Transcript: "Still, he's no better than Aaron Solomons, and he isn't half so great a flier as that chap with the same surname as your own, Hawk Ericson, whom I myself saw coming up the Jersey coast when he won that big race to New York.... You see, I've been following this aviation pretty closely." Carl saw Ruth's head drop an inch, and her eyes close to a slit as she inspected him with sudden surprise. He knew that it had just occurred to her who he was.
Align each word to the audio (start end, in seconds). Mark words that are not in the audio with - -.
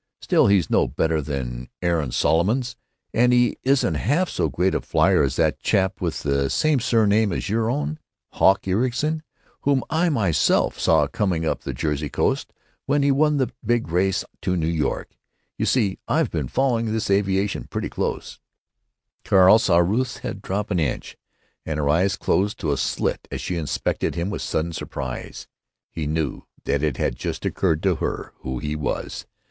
"Still, 0.19 0.47
he's 0.47 0.67
no 0.71 0.87
better 0.87 1.21
than 1.21 1.69
Aaron 1.79 2.09
Solomons, 2.11 2.75
and 3.13 3.31
he 3.31 3.59
isn't 3.61 3.93
half 3.93 4.29
so 4.31 4.49
great 4.49 4.73
a 4.73 4.81
flier 4.81 5.21
as 5.21 5.35
that 5.35 5.59
chap 5.59 6.01
with 6.01 6.23
the 6.23 6.49
same 6.49 6.79
surname 6.79 7.31
as 7.31 7.49
your 7.49 7.69
own, 7.69 7.99
Hawk 8.31 8.67
Ericson, 8.67 9.21
whom 9.59 9.83
I 9.91 10.09
myself 10.09 10.79
saw 10.79 11.05
coming 11.05 11.45
up 11.45 11.61
the 11.61 11.71
Jersey 11.75 12.09
coast 12.09 12.51
when 12.87 13.03
he 13.03 13.11
won 13.11 13.37
that 13.37 13.53
big 13.63 13.89
race 13.89 14.25
to 14.41 14.57
New 14.57 14.65
York.... 14.67 15.19
You 15.59 15.67
see, 15.67 15.99
I've 16.07 16.31
been 16.31 16.47
following 16.47 16.91
this 16.91 17.11
aviation 17.11 17.65
pretty 17.65 17.89
closely." 17.89 18.41
Carl 19.23 19.59
saw 19.59 19.77
Ruth's 19.77 20.17
head 20.25 20.41
drop 20.41 20.71
an 20.71 20.79
inch, 20.79 21.15
and 21.63 21.77
her 21.77 21.87
eyes 21.87 22.15
close 22.17 22.55
to 22.55 22.71
a 22.71 22.77
slit 22.77 23.27
as 23.31 23.39
she 23.39 23.55
inspected 23.55 24.15
him 24.15 24.31
with 24.31 24.41
sudden 24.41 24.73
surprise. 24.73 25.47
He 25.91 26.07
knew 26.07 26.47
that 26.63 26.81
it 26.81 26.97
had 26.97 27.15
just 27.17 27.45
occurred 27.45 27.83
to 27.83 27.97
her 27.97 28.33
who 28.39 28.57
he 28.57 28.75
was. 28.75 29.27